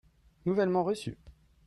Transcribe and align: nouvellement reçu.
nouvellement 0.45 0.83
reçu. 0.83 1.15